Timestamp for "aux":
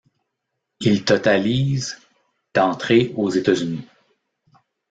3.15-3.29